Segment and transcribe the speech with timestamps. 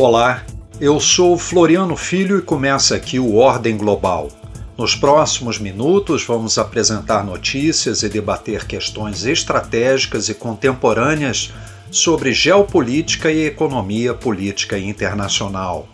[0.00, 0.44] Olá,
[0.80, 4.28] eu sou Floriano Filho e começa aqui o Ordem Global.
[4.74, 11.52] Nos próximos minutos, vamos apresentar notícias e debater questões estratégicas e contemporâneas
[11.90, 15.86] sobre geopolítica e economia política internacional.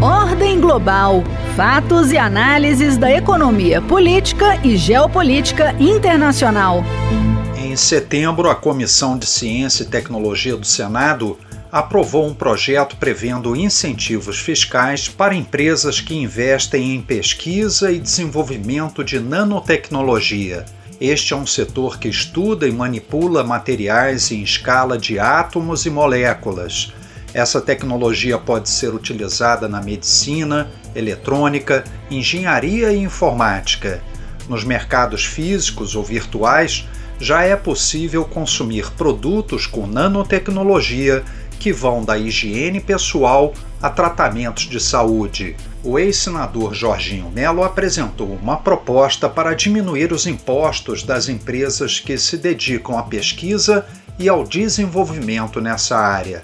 [0.00, 1.22] Ordem Global
[1.54, 6.82] Fatos e análises da economia política e geopolítica internacional.
[7.62, 11.36] Em setembro, a Comissão de Ciência e Tecnologia do Senado
[11.70, 19.20] aprovou um projeto prevendo incentivos fiscais para empresas que investem em pesquisa e desenvolvimento de
[19.20, 20.64] nanotecnologia.
[21.00, 26.92] Este é um setor que estuda e manipula materiais em escala de átomos e moléculas.
[27.32, 34.02] Essa tecnologia pode ser utilizada na medicina, eletrônica, engenharia e informática.
[34.48, 36.88] Nos mercados físicos ou virtuais,
[37.20, 41.22] já é possível consumir produtos com nanotecnologia
[41.58, 45.56] que vão da higiene pessoal a tratamentos de saúde.
[45.82, 52.36] O ex-senador Jorginho Melo apresentou uma proposta para diminuir os impostos das empresas que se
[52.36, 53.86] dedicam à pesquisa
[54.18, 56.42] e ao desenvolvimento nessa área.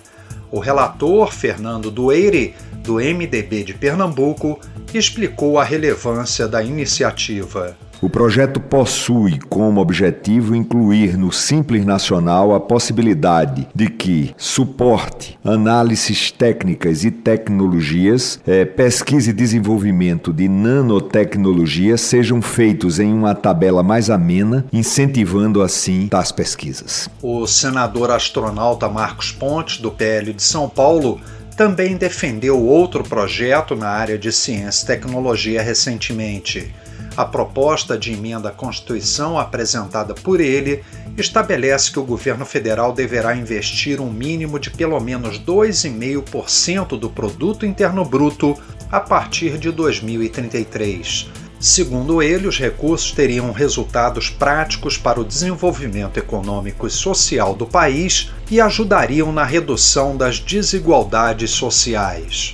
[0.51, 4.61] O relator Fernando Dueire, do MDB de Pernambuco,
[4.93, 7.77] explicou a relevância da iniciativa.
[8.05, 16.31] O projeto possui como objetivo incluir no Simples Nacional a possibilidade de que suporte, análises
[16.31, 24.11] técnicas e tecnologias, é, pesquisa e desenvolvimento de nanotecnologia sejam feitos em uma tabela mais
[24.11, 27.09] amena, incentivando assim tais pesquisas.
[27.23, 31.23] O senador astronauta Marcos Pontes, do PL de São Paulo,
[31.57, 36.71] também defendeu outro projeto na área de ciência e tecnologia recentemente.
[37.17, 40.83] A proposta de emenda à Constituição apresentada por ele
[41.17, 47.65] estabelece que o governo federal deverá investir um mínimo de pelo menos 2,5% do produto
[47.65, 48.57] interno bruto
[48.91, 51.31] a partir de 2033.
[51.61, 58.33] Segundo ele, os recursos teriam resultados práticos para o desenvolvimento econômico e social do país
[58.51, 62.53] e ajudariam na redução das desigualdades sociais.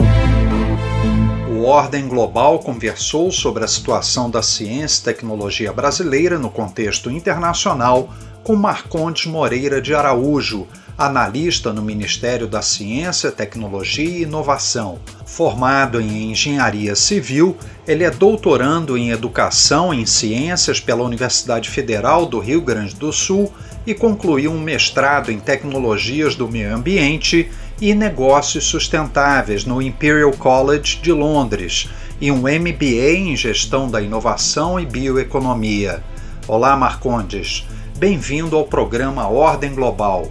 [1.61, 8.15] O Ordem Global conversou sobre a situação da ciência e tecnologia brasileira no contexto internacional
[8.43, 10.67] com Marcondes Moreira de Araújo,
[10.97, 15.01] analista no Ministério da Ciência, Tecnologia e Inovação.
[15.27, 17.55] Formado em Engenharia Civil,
[17.87, 23.53] ele é doutorando em Educação em Ciências pela Universidade Federal do Rio Grande do Sul
[23.87, 31.01] e concluiu um mestrado em Tecnologias do Meio Ambiente e Negócios Sustentáveis no Imperial College
[31.01, 31.89] de Londres
[32.21, 36.05] e um MBA em Gestão da Inovação e Bioeconomia.
[36.47, 37.67] Olá, Marcondes.
[37.97, 40.31] Bem-vindo ao programa Ordem Global.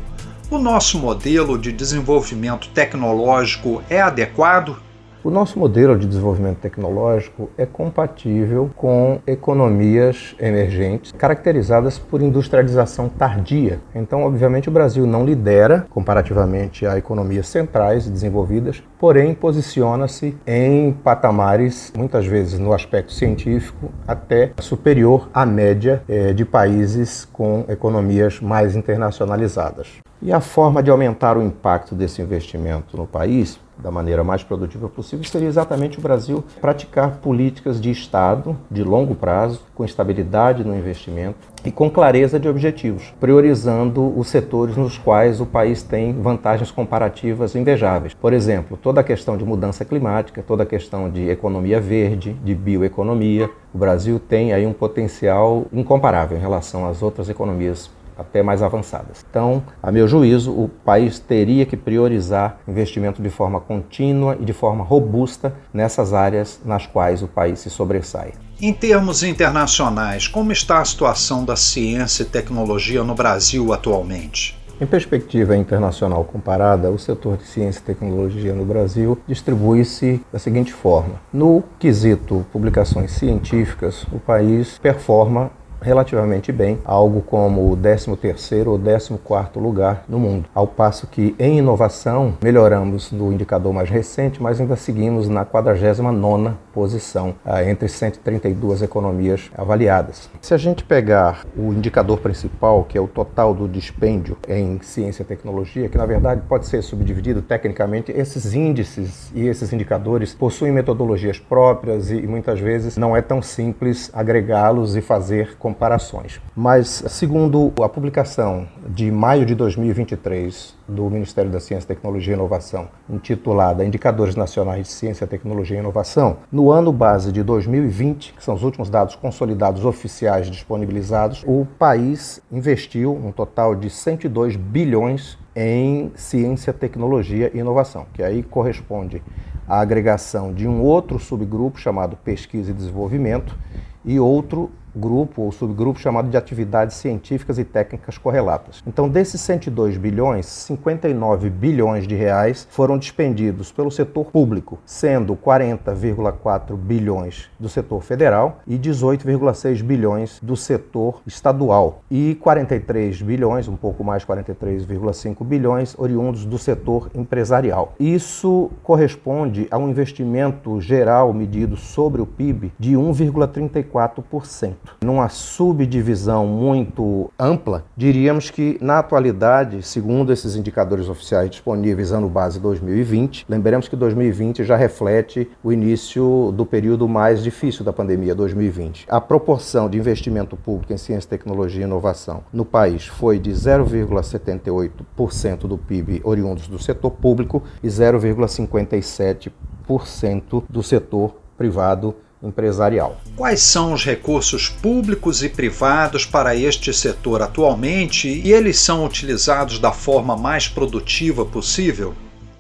[0.52, 4.80] O nosso modelo de desenvolvimento tecnológico é adequado?
[5.22, 13.82] O nosso modelo de desenvolvimento tecnológico é compatível com economias emergentes caracterizadas por industrialização tardia.
[13.94, 20.94] Então, obviamente, o Brasil não lidera comparativamente a economias centrais e desenvolvidas, porém posiciona-se em
[20.94, 28.40] patamares, muitas vezes no aspecto científico, até superior à média eh, de países com economias
[28.40, 30.00] mais internacionalizadas.
[30.22, 34.90] E a forma de aumentar o impacto desse investimento no país da maneira mais produtiva
[34.90, 40.76] possível seria exatamente o Brasil praticar políticas de Estado de longo prazo, com estabilidade no
[40.76, 46.70] investimento e com clareza de objetivos, priorizando os setores nos quais o país tem vantagens
[46.70, 48.14] comparativas invejáveis.
[48.14, 52.54] Por exemplo, toda a questão de mudança climática, toda a questão de economia verde, de
[52.54, 53.50] bioeconomia.
[53.74, 59.26] O Brasil tem aí um potencial incomparável em relação às outras economias até mais avançadas.
[59.30, 64.54] Então, a meu juízo, o país teria que priorizar investimento de forma contínua e de
[64.54, 68.34] forma robusta nessas áreas nas quais o país se sobressai.
[68.62, 74.60] Em termos internacionais, como está a situação da ciência e tecnologia no Brasil atualmente?
[74.82, 80.72] Em perspectiva internacional comparada, o setor de ciência e tecnologia no Brasil distribui-se da seguinte
[80.72, 88.80] forma: no quesito publicações científicas, o país performa relativamente bem, algo como o 13º ou
[88.80, 90.50] 14º lugar no mundo.
[90.54, 96.54] Ao passo que em inovação melhoramos no indicador mais recente, mas ainda seguimos na 49ª
[96.74, 100.30] posição ah, entre 132 economias avaliadas.
[100.42, 105.24] Se a gente pegar o indicador principal, que é o total do dispêndio em ciência
[105.24, 110.72] e tecnologia, que na verdade pode ser subdividido tecnicamente, esses índices e esses indicadores possuem
[110.72, 116.42] metodologias próprias e muitas vezes não é tão simples agregá-los e fazer com comparações.
[116.56, 122.88] Mas, segundo a publicação de maio de 2023 do Ministério da Ciência, Tecnologia e Inovação,
[123.08, 128.56] intitulada Indicadores Nacionais de Ciência, Tecnologia e Inovação, no ano base de 2020, que são
[128.56, 136.12] os últimos dados consolidados oficiais disponibilizados, o país investiu um total de 102 bilhões em
[136.16, 139.22] ciência, tecnologia e inovação, que aí corresponde
[139.68, 143.56] à agregação de um outro subgrupo chamado pesquisa e desenvolvimento
[144.04, 148.84] e outro grupo ou subgrupo chamado de atividades científicas e técnicas correlatas.
[148.86, 156.76] Então, desses 102 bilhões, 59 bilhões de reais foram dispendidos pelo setor público, sendo 40,4
[156.76, 164.04] bilhões do setor federal e 18,6 bilhões do setor estadual e 43 bilhões, um pouco
[164.04, 167.94] mais 43,5 bilhões oriundos do setor empresarial.
[168.00, 174.79] Isso corresponde a um investimento geral medido sobre o PIB de 1,34%.
[175.02, 182.60] Numa subdivisão muito ampla, diríamos que na atualidade, segundo esses indicadores oficiais disponíveis ano base
[182.60, 189.06] 2020, lembremos que 2020 já reflete o início do período mais difícil da pandemia, 2020.
[189.10, 195.60] A proporção de investimento público em ciência, tecnologia e inovação no país foi de 0,78%
[195.60, 203.18] do PIB oriundos do setor público e 0,57% do setor privado empresarial.
[203.36, 209.80] Quais são os recursos públicos e privados para este setor atualmente e eles são utilizados
[209.80, 212.14] da forma mais produtiva possível?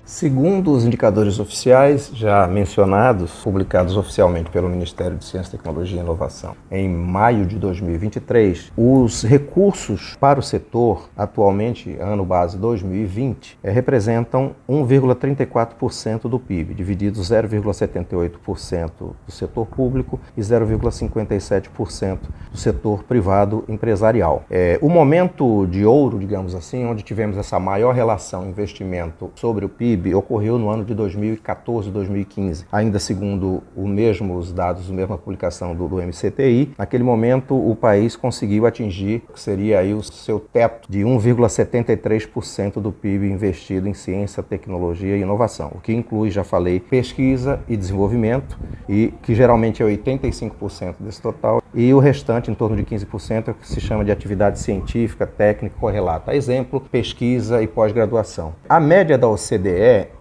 [0.09, 6.55] Segundo os indicadores oficiais já mencionados, publicados oficialmente pelo Ministério de Ciência, Tecnologia e Inovação
[6.71, 14.55] em maio de 2023, os recursos para o setor, atualmente, ano base 2020, é, representam
[14.67, 22.17] 1,34% do PIB, dividido 0,78% do setor público e 0,57%
[22.51, 24.43] do setor privado empresarial.
[24.49, 29.69] É, o momento de ouro, digamos assim, onde tivemos essa maior relação investimento sobre o
[29.69, 32.65] PIB, PIB ocorreu no ano de 2014, 2015.
[32.71, 38.15] Ainda segundo os mesmos dados, a mesma publicação do, do MCTI, naquele momento o país
[38.15, 44.41] conseguiu atingir, que seria aí o seu teto de 1,73% do PIB investido em ciência,
[44.41, 48.57] tecnologia e inovação, o que inclui, já falei, pesquisa e desenvolvimento,
[48.87, 53.51] e que geralmente é 85% desse total, e o restante, em torno de 15%, é
[53.51, 56.33] o que se chama de atividade científica, técnica correlata.
[56.33, 58.55] Exemplo, pesquisa e pós-graduação.
[58.67, 59.69] A média da OCDE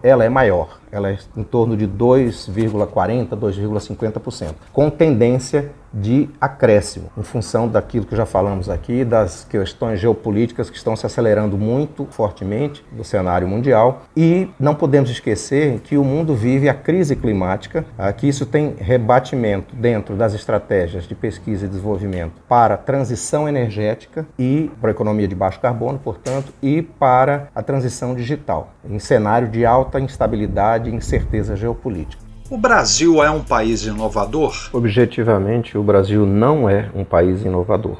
[0.03, 7.23] ela é maior ela é em torno de 2,40%, 2,50%, com tendência de acréscimo, em
[7.23, 12.85] função daquilo que já falamos aqui, das questões geopolíticas que estão se acelerando muito fortemente
[12.91, 14.03] no cenário mundial.
[14.15, 17.83] E não podemos esquecer que o mundo vive a crise climática,
[18.17, 24.27] que isso tem rebatimento dentro das estratégias de pesquisa e desenvolvimento para a transição energética
[24.37, 29.47] e para a economia de baixo carbono, portanto, e para a transição digital, em cenário
[29.47, 32.23] de alta instabilidade instabilidade e incerteza geopolítica.
[32.49, 34.53] O Brasil é um país inovador?
[34.73, 37.97] Objetivamente, o Brasil não é um país inovador.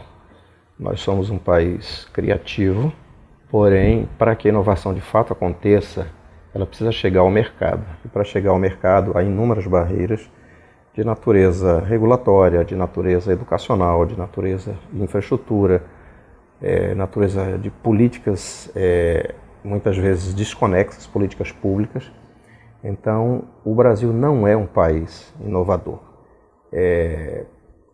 [0.80, 2.92] Nós somos um país criativo,
[3.52, 6.08] porém, para que a inovação de fato aconteça,
[6.54, 7.84] ela precisa chegar ao mercado.
[8.04, 10.28] E para chegar ao mercado, há inúmeras barreiras
[10.96, 15.84] de natureza regulatória, de natureza educacional, de natureza de infraestrutura,
[16.62, 22.12] é, natureza de políticas é, muitas vezes desconexas, políticas públicas,
[22.84, 26.00] então, o Brasil não é um país inovador.
[26.72, 27.46] É,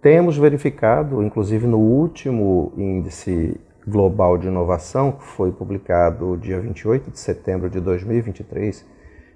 [0.01, 7.19] temos verificado, inclusive no último índice global de inovação, que foi publicado dia 28 de
[7.19, 8.85] setembro de 2023,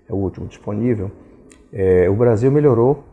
[0.07, 1.12] é o último disponível,
[1.71, 3.03] é, o Brasil melhorou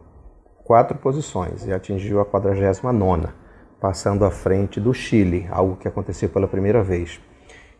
[0.64, 3.28] quatro posições e atingiu a 49
[3.80, 7.20] passando à frente do Chile, algo que aconteceu pela primeira vez,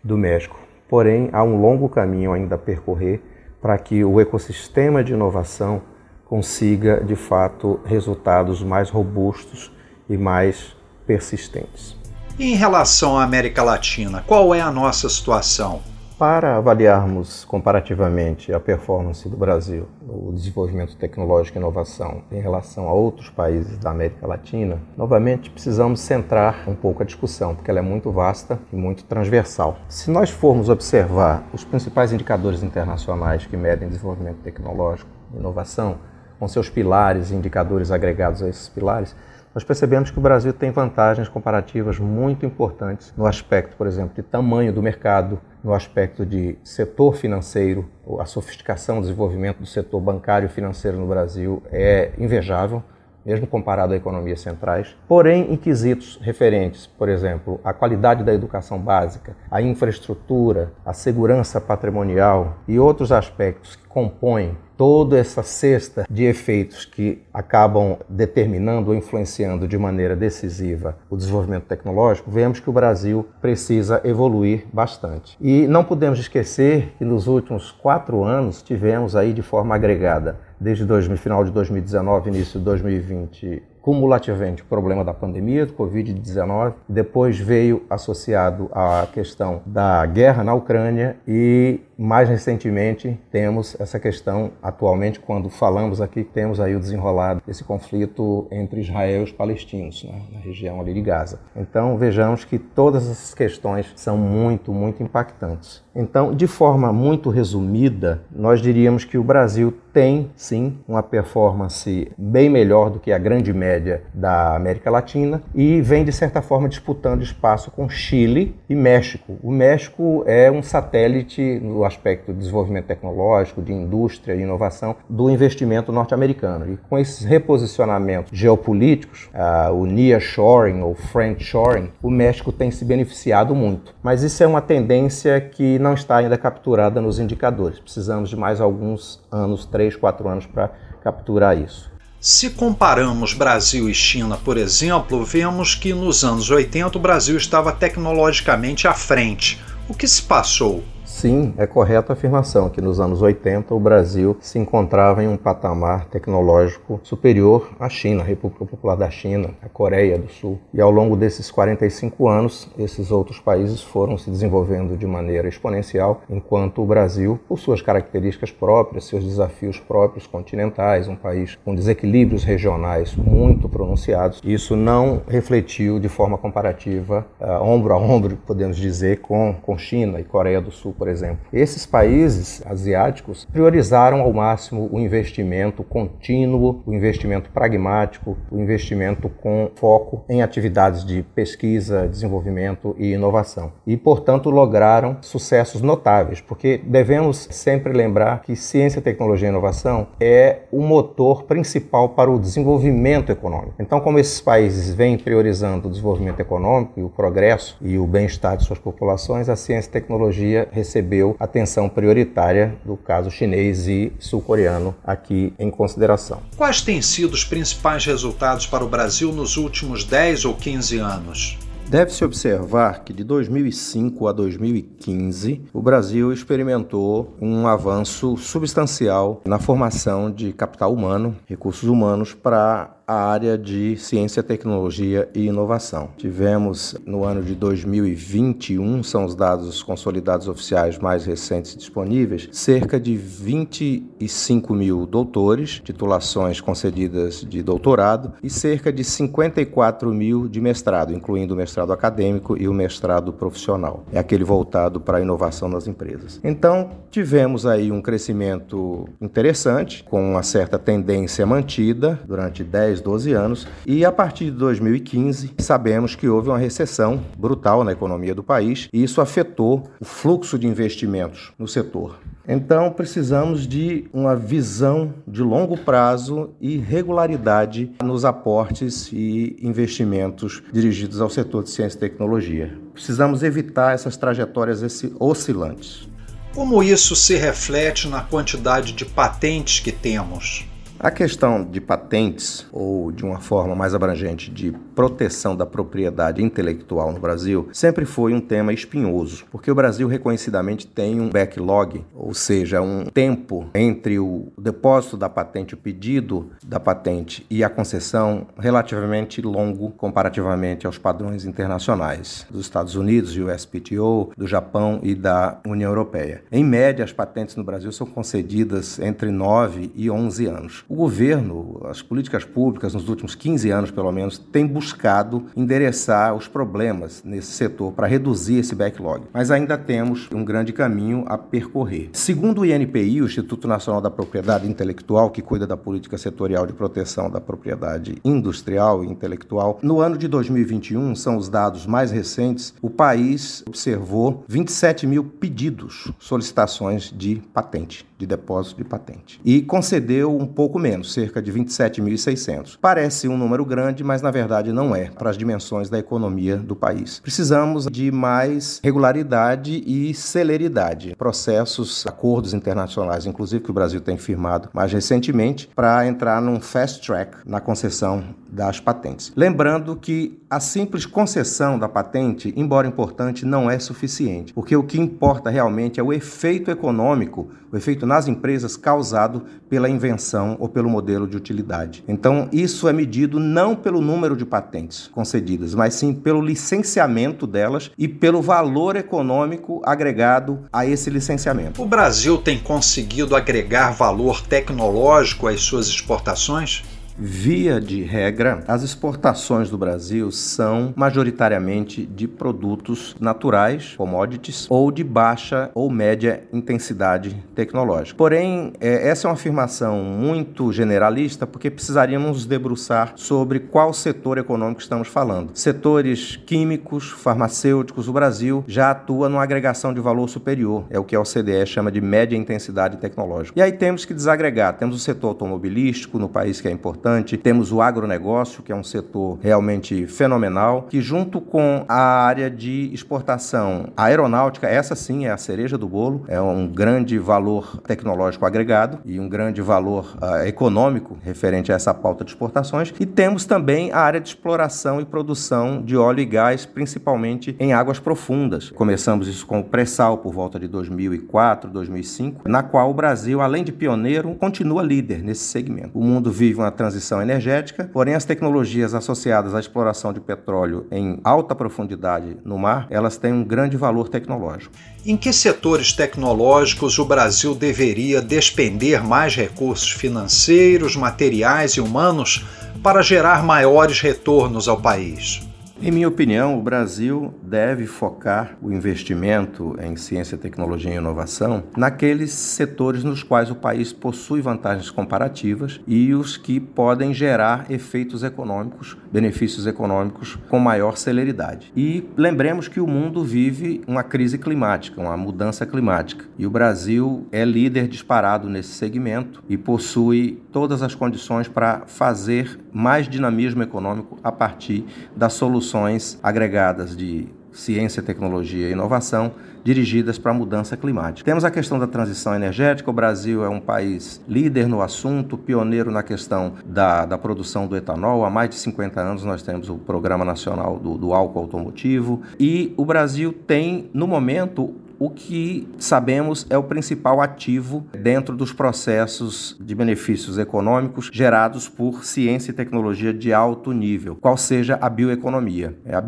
[0.04, 0.58] do México.
[0.88, 3.20] Porém, há um longo caminho ainda a percorrer
[3.66, 5.82] para que o ecossistema de inovação
[6.24, 9.72] consiga, de fato, resultados mais robustos
[10.08, 11.96] e mais persistentes.
[12.38, 15.82] Em relação à América Latina, qual é a nossa situação?
[16.18, 22.92] Para avaliarmos comparativamente a performance do Brasil no desenvolvimento tecnológico e inovação em relação a
[22.92, 27.82] outros países da América Latina, novamente precisamos centrar um pouco a discussão, porque ela é
[27.82, 29.76] muito vasta e muito transversal.
[29.90, 35.98] Se nós formos observar os principais indicadores internacionais que medem desenvolvimento tecnológico e inovação,
[36.38, 39.14] com seus pilares e indicadores agregados a esses pilares,
[39.56, 44.22] nós percebemos que o Brasil tem vantagens comparativas muito importantes no aspecto, por exemplo, de
[44.22, 47.88] tamanho do mercado, no aspecto de setor financeiro,
[48.20, 52.82] a sofisticação, o desenvolvimento do setor bancário e financeiro no Brasil é invejável
[53.24, 54.94] mesmo comparado a economias centrais.
[55.08, 61.60] Porém, em quesitos referentes, por exemplo, à qualidade da educação básica, à infraestrutura, à segurança
[61.60, 68.96] patrimonial e outros aspectos que compõem toda essa cesta de efeitos que acabam determinando ou
[68.96, 75.36] influenciando de maneira decisiva o desenvolvimento tecnológico, vemos que o Brasil precisa evoluir bastante.
[75.40, 80.84] E não podemos esquecer que nos últimos quatro anos tivemos aí de forma agregada, desde
[80.84, 87.38] o final de 2019, início de 2020, cumulativamente o problema da pandemia, do Covid-19, depois
[87.38, 95.18] veio associado à questão da guerra na Ucrânia e mais recentemente temos essa questão, atualmente
[95.18, 100.20] quando falamos aqui, temos aí o desenrolado desse conflito entre Israel e os palestinos, né,
[100.32, 101.40] na região ali de Gaza.
[101.54, 105.84] Então vejamos que todas essas questões são muito, muito impactantes.
[105.94, 112.50] Então, de forma muito resumida, nós diríamos que o Brasil tem sim uma performance bem
[112.50, 117.22] melhor do que a grande média da América Latina e vem de certa forma disputando
[117.22, 119.38] espaço com Chile e México.
[119.42, 125.30] O México é um satélite no aspecto de desenvolvimento tecnológico, de indústria e inovação do
[125.30, 126.72] investimento norte-americano.
[126.72, 133.54] E com esses reposicionamentos geopolíticos, uh, o nearshoring ou friendshoring, o México tem se beneficiado
[133.54, 133.94] muito.
[134.02, 137.78] Mas isso é uma tendência que não está ainda capturada nos indicadores.
[137.78, 140.70] Precisamos de mais alguns anos, três, quatro anos, para
[141.02, 141.90] capturar isso.
[142.20, 147.70] Se comparamos Brasil e China, por exemplo, vemos que nos anos 80 o Brasil estava
[147.70, 149.62] tecnologicamente à frente.
[149.88, 150.82] O que se passou?
[151.16, 155.38] Sim, é correta a afirmação que nos anos 80 o Brasil se encontrava em um
[155.38, 160.58] patamar tecnológico superior à China, a República Popular da China, a Coreia do Sul.
[160.74, 166.20] E ao longo desses 45 anos, esses outros países foram se desenvolvendo de maneira exponencial,
[166.28, 172.44] enquanto o Brasil, por suas características próprias, seus desafios próprios continentais, um país com desequilíbrios
[172.44, 179.22] regionais muito pronunciados, isso não refletiu de forma comparativa, uh, ombro a ombro, podemos dizer,
[179.22, 181.38] com, com China e Coreia do Sul, por por exemplo.
[181.52, 189.70] Esses países asiáticos priorizaram ao máximo o investimento contínuo, o investimento pragmático, o investimento com
[189.76, 193.72] foco em atividades de pesquisa, desenvolvimento e inovação.
[193.86, 200.62] E, portanto, lograram sucessos notáveis, porque devemos sempre lembrar que ciência, tecnologia e inovação é
[200.72, 203.74] o motor principal para o desenvolvimento econômico.
[203.78, 208.56] Então, como esses países vêm priorizando o desenvolvimento econômico e o progresso e o bem-estar
[208.56, 214.12] de suas populações, a ciência e tecnologia recebem recebeu atenção prioritária do caso chinês e
[214.18, 216.40] sul-coreano aqui em consideração.
[216.56, 221.58] Quais têm sido os principais resultados para o Brasil nos últimos 10 ou 15 anos?
[221.88, 230.28] Deve-se observar que de 2005 a 2015, o Brasil experimentou um avanço substancial na formação
[230.28, 236.10] de capital humano, recursos humanos, para a área de ciência, tecnologia e inovação.
[236.16, 243.16] Tivemos no ano de 2021, são os dados consolidados oficiais mais recentes disponíveis, cerca de
[243.16, 251.54] 25 mil doutores, titulações concedidas de doutorado, e cerca de 54 mil de mestrado, incluindo
[251.54, 254.04] o mestrado acadêmico e o mestrado profissional.
[254.12, 256.40] É aquele voltado para a inovação nas empresas.
[256.42, 263.32] Então, tivemos aí um crescimento interessante, com uma certa tendência mantida durante 10 10, 12
[263.32, 268.42] anos, e a partir de 2015 sabemos que houve uma recessão brutal na economia do
[268.42, 272.18] país e isso afetou o fluxo de investimentos no setor.
[272.48, 281.20] Então, precisamos de uma visão de longo prazo e regularidade nos aportes e investimentos dirigidos
[281.20, 282.78] ao setor de ciência e tecnologia.
[282.92, 284.82] Precisamos evitar essas trajetórias
[285.18, 286.08] oscilantes.
[286.54, 290.64] Como isso se reflete na quantidade de patentes que temos?
[290.98, 297.12] A questão de patentes, ou de uma forma mais abrangente, de proteção da propriedade intelectual
[297.12, 302.32] no Brasil, sempre foi um tema espinhoso, porque o Brasil reconhecidamente tem um backlog, ou
[302.32, 308.46] seja, um tempo entre o depósito da patente, o pedido da patente e a concessão
[308.58, 315.90] relativamente longo comparativamente aos padrões internacionais dos Estados Unidos, USPTO, do Japão e da União
[315.90, 316.42] Europeia.
[316.50, 320.86] Em média, as patentes no Brasil são concedidas entre 9 e 11 anos.
[320.96, 327.22] Governo, as políticas públicas, nos últimos 15 anos pelo menos, têm buscado endereçar os problemas
[327.22, 329.24] nesse setor para reduzir esse backlog.
[329.30, 332.08] Mas ainda temos um grande caminho a percorrer.
[332.14, 336.72] Segundo o INPI, o Instituto Nacional da Propriedade Intelectual, que cuida da política setorial de
[336.72, 342.72] proteção da propriedade industrial e intelectual, no ano de 2021, são os dados mais recentes,
[342.80, 348.06] o país observou 27 mil pedidos, solicitações de patente.
[348.18, 349.40] De depósito de patente.
[349.44, 352.78] E concedeu um pouco menos, cerca de 27.600.
[352.80, 356.74] Parece um número grande, mas na verdade não é, para as dimensões da economia do
[356.74, 357.20] país.
[357.20, 361.14] Precisamos de mais regularidade e celeridade.
[361.16, 367.04] Processos, acordos internacionais, inclusive que o Brasil tem firmado mais recentemente, para entrar num fast
[367.04, 369.32] track na concessão das patentes.
[369.36, 375.00] Lembrando que a simples concessão da patente, embora importante, não é suficiente, porque o que
[375.00, 380.88] importa realmente é o efeito econômico, o efeito nas empresas causado pela invenção ou pelo
[380.88, 382.04] modelo de utilidade.
[382.06, 387.90] Então, isso é medido não pelo número de patentes concedidas, mas sim pelo licenciamento delas
[387.98, 391.82] e pelo valor econômico agregado a esse licenciamento.
[391.82, 396.84] O Brasil tem conseguido agregar valor tecnológico às suas exportações?
[397.18, 405.02] Via de regra, as exportações do Brasil são majoritariamente de produtos naturais, commodities, ou de
[405.02, 408.18] baixa ou média intensidade tecnológica.
[408.18, 414.36] Porém, é, essa é uma afirmação muito generalista porque precisaríamos nos debruçar sobre qual setor
[414.36, 415.52] econômico estamos falando.
[415.54, 421.16] Setores químicos, farmacêuticos, o Brasil já atua numa agregação de valor superior, é o que
[421.16, 423.58] a OCDE chama de média intensidade tecnológica.
[423.58, 424.76] E aí temos que desagregar.
[424.76, 427.36] Temos o setor automobilístico no país que é importante importante.
[427.36, 432.90] Temos o agronegócio, que é um setor realmente fenomenal, que junto com a área de
[432.92, 438.98] exportação aeronáutica, essa sim é a cereja do bolo, é um grande valor tecnológico agregado
[439.04, 442.92] e um grande valor uh, econômico referente a essa pauta de exportações.
[442.98, 447.72] E temos também a área de exploração e produção de óleo e gás, principalmente em
[447.72, 448.70] águas profundas.
[448.70, 453.62] Começamos isso com o pré-sal por volta de 2004, 2005, na qual o Brasil, além
[453.62, 455.90] de pioneiro, continua líder nesse segmento.
[455.94, 460.86] O mundo vive uma transição transição energética, porém as tecnologias associadas à exploração de petróleo
[460.90, 464.74] em alta profundidade no mar, elas têm um grande valor tecnológico.
[465.04, 472.44] Em que setores tecnológicos o Brasil deveria despender mais recursos financeiros, materiais e humanos
[472.82, 475.46] para gerar maiores retornos ao país?
[475.80, 482.32] Em minha opinião, o Brasil deve focar o investimento em ciência, tecnologia e inovação naqueles
[482.32, 488.96] setores nos quais o país possui vantagens comparativas e os que podem gerar efeitos econômicos,
[489.12, 491.72] benefícios econômicos com maior celeridade.
[491.76, 497.26] E lembremos que o mundo vive uma crise climática, uma mudança climática, e o Brasil
[497.32, 504.18] é líder disparado nesse segmento e possui todas as condições para fazer mais dinamismo econômico
[504.22, 504.84] a partir
[505.16, 509.32] da solução soluções agregadas de ciência, tecnologia e inovação
[509.64, 511.24] dirigidas para a mudança climática.
[511.24, 512.88] Temos a questão da transição energética.
[512.88, 517.76] O Brasil é um país líder no assunto, pioneiro na questão da, da produção do
[517.76, 518.24] etanol.
[518.24, 522.22] Há mais de 50 anos nós temos o Programa Nacional do, do Álcool Automotivo.
[522.38, 528.52] E o Brasil tem, no momento, o que sabemos é o principal ativo dentro dos
[528.52, 534.88] processos de benefícios econômicos gerados por ciência e tecnologia de alto nível, qual seja a
[534.88, 535.76] bioeconomia.
[535.86, 536.00] A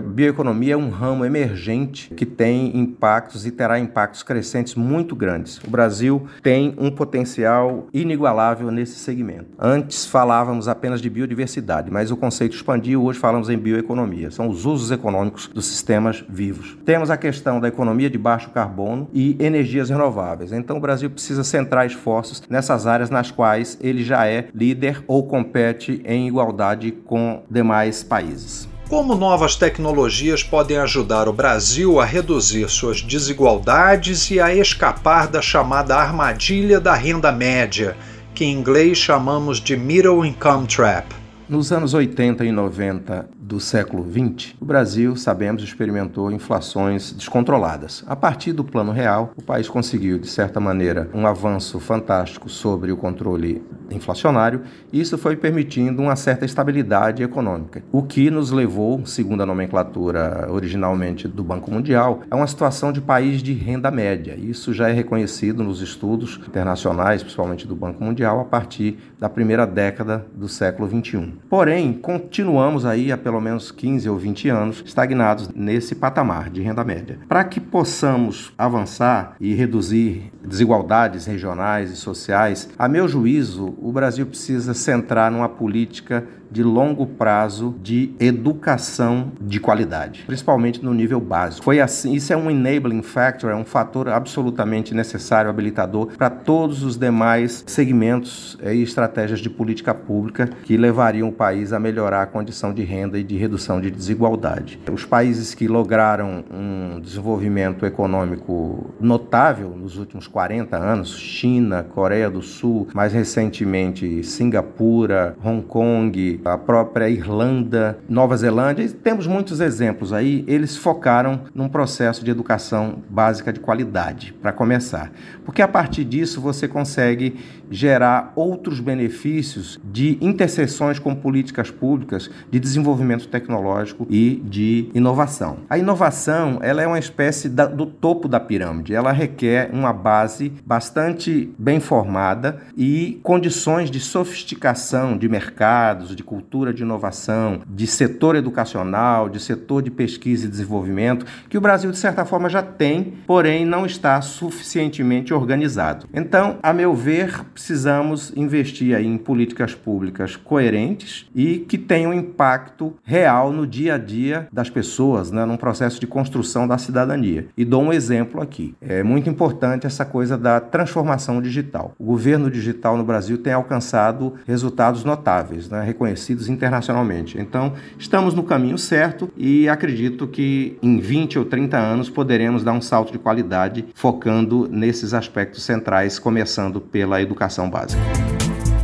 [0.00, 5.58] bioeconomia é um ramo emergente que tem impactos e terá impactos crescentes muito grandes.
[5.58, 9.46] O Brasil tem um potencial inigualável nesse segmento.
[9.58, 14.30] Antes falávamos apenas de biodiversidade, mas o conceito expandiu, hoje falamos em bioeconomia.
[14.30, 16.78] São os usos econômicos dos sistemas vivos.
[16.84, 20.52] Temos a questão da economia de baixo carbono e energias renováveis.
[20.52, 25.26] Então o Brasil precisa centrar esforços nessas áreas nas quais ele já é líder ou
[25.26, 28.68] compete em igualdade com demais países.
[28.88, 35.42] Como novas tecnologias podem ajudar o Brasil a reduzir suas desigualdades e a escapar da
[35.42, 37.96] chamada armadilha da renda média,
[38.32, 41.06] que em inglês chamamos de Middle Income Trap?
[41.48, 48.02] Nos anos 80 e 90 do século XX, o Brasil, sabemos, experimentou inflações descontroladas.
[48.08, 52.90] A partir do Plano Real, o país conseguiu, de certa maneira, um avanço fantástico sobre
[52.90, 59.06] o controle inflacionário, e isso foi permitindo uma certa estabilidade econômica, o que nos levou,
[59.06, 64.34] segundo a nomenclatura originalmente do Banco Mundial, a uma situação de país de renda média.
[64.36, 69.64] Isso já é reconhecido nos estudos internacionais, principalmente do Banco Mundial, a partir da primeira
[69.64, 71.32] década do século XXI.
[71.48, 76.84] Porém, continuamos aí há pelo menos 15 ou 20 anos estagnados nesse patamar de renda
[76.84, 77.18] média.
[77.28, 84.26] Para que possamos avançar e reduzir desigualdades regionais e sociais, a meu juízo, o Brasil
[84.26, 91.64] precisa centrar numa política de longo prazo de educação de qualidade, principalmente no nível básico.
[91.64, 96.82] Foi assim, isso é um enabling factor, é um fator absolutamente necessário, habilitador para todos
[96.82, 102.26] os demais segmentos e estratégias de política pública que levariam o país a melhorar a
[102.26, 104.78] condição de renda e de redução de desigualdade.
[104.90, 112.42] Os países que lograram um desenvolvimento econômico notável nos últimos 40 anos, China, Coreia do
[112.42, 120.44] Sul, mais recentemente Singapura, Hong Kong, a própria Irlanda, Nova Zelândia, temos muitos exemplos aí,
[120.46, 125.12] eles focaram num processo de educação básica de qualidade, para começar.
[125.44, 127.36] Porque a partir disso você consegue
[127.70, 135.58] gerar outros benefícios de interseções com políticas públicas de desenvolvimento tecnológico e de inovação.
[135.68, 138.94] A inovação ela é uma espécie da, do topo da pirâmide.
[138.94, 146.72] Ela requer uma base bastante bem formada e condições de sofisticação de mercados, de cultura
[146.72, 151.98] de inovação, de setor educacional, de setor de pesquisa e desenvolvimento, que o Brasil de
[151.98, 156.06] certa forma já tem, porém não está suficientemente organizado.
[156.12, 162.92] Então, a meu ver, precisamos investir aí em políticas públicas coerentes e que tenham impacto
[163.02, 167.46] real no dia a dia das pessoas, né, num processo de construção da cidadania.
[167.56, 168.74] E dou um exemplo aqui.
[168.78, 171.94] É muito importante essa coisa da transformação digital.
[171.98, 177.40] O governo digital no Brasil tem alcançado resultados notáveis, né, reconhecidos internacionalmente.
[177.40, 182.74] Então, estamos no caminho certo e acredito que em 20 ou 30 anos poderemos dar
[182.74, 188.02] um salto de qualidade focando nesses aspectos centrais, começando pela educação educação básica.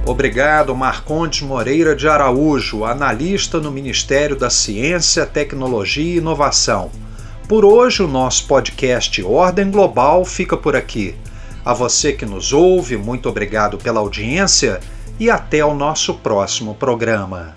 [0.06, 6.90] Obrigado, Marcondes Moreira de Araújo, analista no Ministério da Ciência, Tecnologia e Inovação.
[7.46, 11.14] Por hoje, o nosso podcast Ordem Global fica por aqui.
[11.64, 14.80] A você que nos ouve, muito obrigado pela audiência
[15.20, 17.54] e até o nosso próximo programa.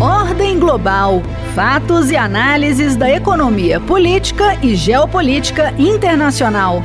[0.00, 1.22] Ordem Global
[1.54, 6.82] Fatos e análises da economia política e geopolítica internacional.